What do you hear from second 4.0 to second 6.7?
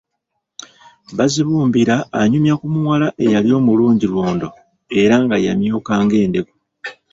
lwondo era nga yamyuka ng'endeku.